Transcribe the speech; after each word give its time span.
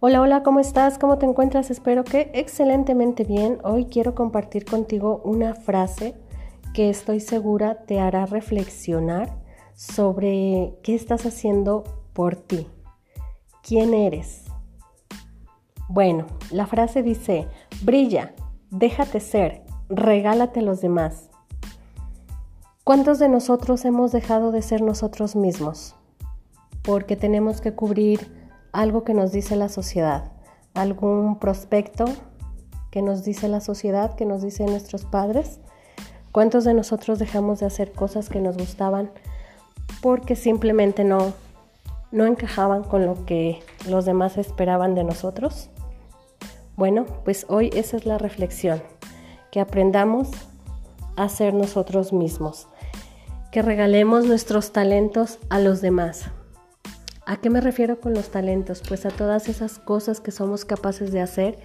Hola, 0.00 0.20
hola, 0.20 0.44
¿cómo 0.44 0.60
estás? 0.60 0.96
¿Cómo 0.96 1.18
te 1.18 1.26
encuentras? 1.26 1.72
Espero 1.72 2.04
que 2.04 2.30
excelentemente 2.32 3.24
bien. 3.24 3.58
Hoy 3.64 3.86
quiero 3.86 4.14
compartir 4.14 4.64
contigo 4.64 5.20
una 5.24 5.56
frase 5.56 6.14
que 6.72 6.88
estoy 6.88 7.18
segura 7.18 7.82
te 7.84 7.98
hará 7.98 8.24
reflexionar 8.24 9.28
sobre 9.74 10.78
qué 10.84 10.94
estás 10.94 11.26
haciendo 11.26 11.82
por 12.12 12.36
ti. 12.36 12.68
¿Quién 13.60 13.92
eres? 13.92 14.44
Bueno, 15.88 16.26
la 16.52 16.68
frase 16.68 17.02
dice, 17.02 17.48
brilla, 17.82 18.36
déjate 18.70 19.18
ser, 19.18 19.64
regálate 19.88 20.60
a 20.60 20.62
los 20.62 20.80
demás. 20.80 21.28
¿Cuántos 22.84 23.18
de 23.18 23.28
nosotros 23.28 23.84
hemos 23.84 24.12
dejado 24.12 24.52
de 24.52 24.62
ser 24.62 24.80
nosotros 24.80 25.34
mismos? 25.34 25.96
Porque 26.82 27.16
tenemos 27.16 27.60
que 27.60 27.74
cubrir 27.74 28.37
algo 28.78 29.02
que 29.02 29.12
nos 29.12 29.32
dice 29.32 29.56
la 29.56 29.68
sociedad, 29.68 30.30
algún 30.72 31.40
prospecto 31.40 32.04
que 32.92 33.02
nos 33.02 33.24
dice 33.24 33.48
la 33.48 33.60
sociedad, 33.60 34.14
que 34.14 34.24
nos 34.24 34.40
dice 34.40 34.64
nuestros 34.66 35.04
padres. 35.04 35.58
¿Cuántos 36.30 36.62
de 36.62 36.74
nosotros 36.74 37.18
dejamos 37.18 37.58
de 37.58 37.66
hacer 37.66 37.90
cosas 37.90 38.28
que 38.28 38.40
nos 38.40 38.56
gustaban 38.56 39.10
porque 40.00 40.36
simplemente 40.36 41.02
no, 41.02 41.32
no 42.12 42.24
encajaban 42.24 42.84
con 42.84 43.04
lo 43.04 43.26
que 43.26 43.58
los 43.88 44.04
demás 44.04 44.38
esperaban 44.38 44.94
de 44.94 45.02
nosotros? 45.02 45.70
Bueno, 46.76 47.04
pues 47.24 47.46
hoy 47.48 47.70
esa 47.74 47.96
es 47.96 48.06
la 48.06 48.16
reflexión, 48.16 48.80
que 49.50 49.58
aprendamos 49.58 50.28
a 51.16 51.28
ser 51.28 51.52
nosotros 51.52 52.12
mismos, 52.12 52.68
que 53.50 53.60
regalemos 53.60 54.26
nuestros 54.26 54.70
talentos 54.70 55.40
a 55.50 55.58
los 55.58 55.80
demás, 55.80 56.30
¿A 57.28 57.36
qué 57.36 57.50
me 57.50 57.60
refiero 57.60 58.00
con 58.00 58.14
los 58.14 58.30
talentos? 58.30 58.82
Pues 58.88 59.04
a 59.04 59.10
todas 59.10 59.50
esas 59.50 59.78
cosas 59.78 60.18
que 60.18 60.30
somos 60.30 60.64
capaces 60.64 61.12
de 61.12 61.20
hacer 61.20 61.58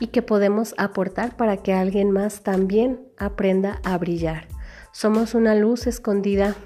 y 0.00 0.08
que 0.08 0.22
podemos 0.22 0.74
aportar 0.76 1.36
para 1.36 1.58
que 1.58 1.72
alguien 1.72 2.10
más 2.10 2.42
también 2.42 3.00
aprenda 3.16 3.80
a 3.84 3.96
brillar. 3.96 4.48
Somos 4.90 5.36
una 5.36 5.54
luz 5.54 5.86
escondida 5.86 6.56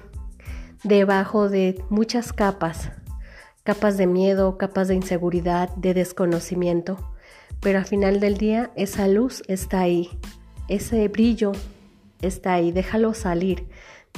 debajo 0.83 1.47
de 1.47 1.79
muchas 1.91 2.33
capas, 2.33 2.89
capas 3.61 3.97
de 3.97 4.07
miedo, 4.07 4.57
capas 4.57 4.87
de 4.87 4.95
inseguridad, 4.95 5.69
de 5.75 5.93
desconocimiento, 5.93 6.97
pero 7.59 7.77
al 7.77 7.85
final 7.85 8.19
del 8.19 8.37
día 8.37 8.71
esa 8.75 9.07
luz 9.07 9.43
está 9.47 9.81
ahí, 9.81 10.09
ese 10.67 11.07
brillo 11.07 11.51
está 12.23 12.53
ahí, 12.53 12.71
déjalo 12.71 13.13
salir, 13.13 13.67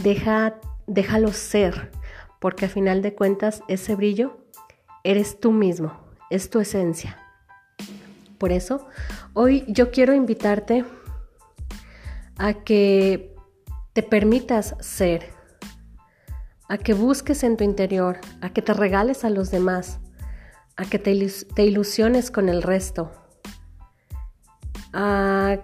deja, 0.02 0.56
déjalo 0.88 1.34
ser 1.34 1.92
porque 2.42 2.66
al 2.66 2.72
final 2.72 3.04
de 3.04 3.14
cuentas 3.14 3.62
ese 3.68 3.96
brillo 3.96 4.40
eres 5.04 5.40
tú 5.40 5.52
mismo, 5.52 5.94
es 6.32 6.50
tu 6.50 6.60
esencia. 6.60 7.20
Por 8.40 8.52
eso, 8.52 8.88
hoy 9.34 9.64
yo 9.68 9.92
quiero 9.92 10.16
invitarte 10.16 10.84
a 12.40 12.56
que 12.56 13.36
te 13.94 14.02
permitas 14.02 14.76
ser, 14.80 15.30
a 16.68 16.80
que 16.80 16.96
busques 16.96 17.44
en 17.44 17.58
tu 17.58 17.64
interior, 17.64 18.20
a 18.42 18.50
que 18.50 18.64
te 18.64 18.74
regales 18.74 19.24
a 19.24 19.30
los 19.30 19.52
demás, 19.52 20.00
a 20.78 20.86
que 20.86 20.98
te 20.98 21.64
ilusiones 21.64 22.32
con 22.32 22.50
el 22.50 22.64
resto, 22.64 23.12
a 24.94 25.60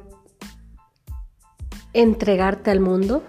entregarte 1.94 2.70
al 2.70 2.82
mundo, 2.82 3.24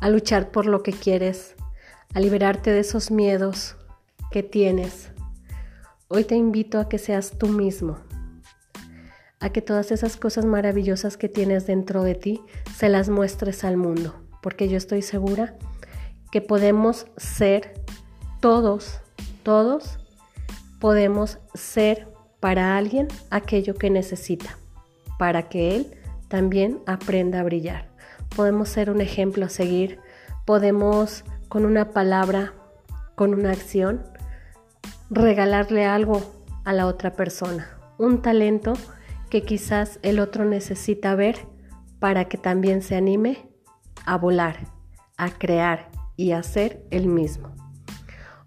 a 0.00 0.08
luchar 0.08 0.52
por 0.52 0.66
lo 0.66 0.84
que 0.84 0.92
quieres, 0.92 1.56
a 2.16 2.20
liberarte 2.20 2.70
de 2.70 2.80
esos 2.80 3.10
miedos 3.10 3.76
que 4.30 4.42
tienes. 4.42 5.10
Hoy 6.08 6.24
te 6.24 6.34
invito 6.34 6.78
a 6.78 6.88
que 6.88 6.96
seas 6.96 7.32
tú 7.36 7.48
mismo, 7.48 7.98
a 9.38 9.50
que 9.50 9.60
todas 9.60 9.92
esas 9.92 10.16
cosas 10.16 10.46
maravillosas 10.46 11.18
que 11.18 11.28
tienes 11.28 11.66
dentro 11.66 12.02
de 12.04 12.14
ti 12.14 12.40
se 12.74 12.88
las 12.88 13.10
muestres 13.10 13.64
al 13.64 13.76
mundo, 13.76 14.14
porque 14.40 14.66
yo 14.66 14.78
estoy 14.78 15.02
segura 15.02 15.58
que 16.32 16.40
podemos 16.40 17.06
ser 17.18 17.82
todos, 18.40 18.98
todos 19.42 19.98
podemos 20.80 21.38
ser 21.52 22.08
para 22.40 22.78
alguien 22.78 23.08
aquello 23.28 23.74
que 23.74 23.90
necesita, 23.90 24.56
para 25.18 25.50
que 25.50 25.76
él 25.76 26.00
también 26.28 26.80
aprenda 26.86 27.40
a 27.40 27.44
brillar. 27.44 27.90
Podemos 28.34 28.70
ser 28.70 28.88
un 28.88 29.02
ejemplo 29.02 29.44
a 29.44 29.50
seguir, 29.50 30.00
podemos 30.46 31.22
con 31.48 31.64
una 31.64 31.90
palabra, 31.90 32.54
con 33.14 33.34
una 33.34 33.52
acción, 33.52 34.02
regalarle 35.10 35.84
algo 35.84 36.22
a 36.64 36.72
la 36.72 36.86
otra 36.86 37.14
persona, 37.14 37.78
un 37.98 38.22
talento 38.22 38.74
que 39.30 39.42
quizás 39.42 39.98
el 40.02 40.18
otro 40.18 40.44
necesita 40.44 41.14
ver 41.14 41.46
para 41.98 42.26
que 42.26 42.38
también 42.38 42.82
se 42.82 42.96
anime 42.96 43.48
a 44.04 44.16
volar, 44.16 44.68
a 45.16 45.30
crear 45.30 45.90
y 46.16 46.32
a 46.32 46.42
ser 46.42 46.84
el 46.90 47.06
mismo. 47.06 47.54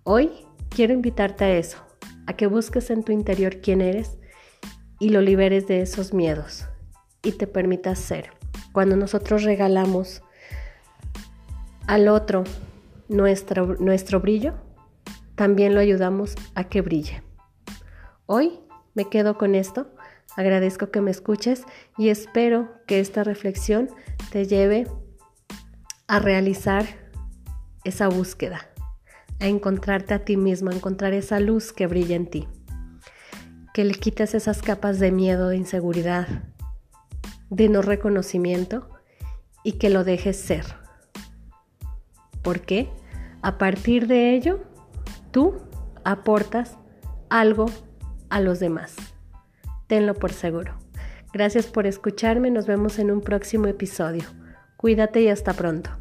Hoy 0.03 0.31
quiero 0.69 0.93
invitarte 0.93 1.45
a 1.45 1.57
eso, 1.57 1.77
a 2.27 2.33
que 2.33 2.47
busques 2.47 2.89
en 2.89 3.03
tu 3.03 3.11
interior 3.11 3.61
quién 3.61 3.81
eres 3.81 4.17
y 4.99 5.09
lo 5.09 5.21
liberes 5.21 5.67
de 5.67 5.81
esos 5.81 6.13
miedos 6.13 6.67
y 7.23 7.33
te 7.33 7.47
permitas 7.47 7.99
ser. 7.99 8.31
Cuando 8.71 8.95
nosotros 8.95 9.43
regalamos 9.43 10.21
al 11.87 12.07
otro 12.07 12.43
nuestro, 13.09 13.75
nuestro 13.79 14.21
brillo, 14.21 14.53
también 15.35 15.73
lo 15.73 15.81
ayudamos 15.81 16.35
a 16.55 16.63
que 16.65 16.81
brille. 16.81 17.23
Hoy 18.25 18.59
me 18.93 19.09
quedo 19.09 19.37
con 19.37 19.55
esto. 19.55 19.87
Agradezco 20.37 20.91
que 20.91 21.01
me 21.01 21.11
escuches 21.11 21.63
y 21.97 22.09
espero 22.09 22.69
que 22.87 22.99
esta 22.99 23.23
reflexión 23.23 23.89
te 24.31 24.45
lleve 24.45 24.87
a 26.07 26.19
realizar 26.19 26.85
esa 27.83 28.07
búsqueda, 28.07 28.69
a 29.39 29.47
encontrarte 29.47 30.13
a 30.13 30.23
ti 30.23 30.37
mismo, 30.37 30.69
a 30.69 30.75
encontrar 30.75 31.13
esa 31.13 31.39
luz 31.39 31.73
que 31.73 31.87
brilla 31.87 32.15
en 32.15 32.27
ti. 32.27 32.47
Que 33.73 33.83
le 33.83 33.95
quites 33.95 34.35
esas 34.35 34.61
capas 34.61 34.99
de 34.99 35.11
miedo, 35.11 35.49
de 35.49 35.57
inseguridad, 35.57 36.27
de 37.49 37.69
no 37.69 37.81
reconocimiento 37.81 38.89
y 39.63 39.73
que 39.73 39.89
lo 39.89 40.03
dejes 40.03 40.37
ser. 40.37 40.65
¿Por 42.41 42.61
qué? 42.61 42.89
A 43.41 43.57
partir 43.57 44.07
de 44.07 44.35
ello, 44.35 44.59
tú 45.31 45.55
aportas 46.03 46.77
algo 47.29 47.67
a 48.29 48.41
los 48.41 48.59
demás. 48.59 48.95
Tenlo 49.87 50.13
por 50.13 50.33
seguro. 50.33 50.77
Gracias 51.31 51.67
por 51.67 51.87
escucharme, 51.87 52.51
nos 52.51 52.67
vemos 52.67 52.99
en 52.99 53.11
un 53.11 53.21
próximo 53.21 53.67
episodio. 53.67 54.23
Cuídate 54.77 55.21
y 55.21 55.29
hasta 55.29 55.53
pronto. 55.53 55.91